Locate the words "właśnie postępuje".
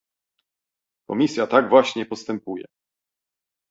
1.69-2.65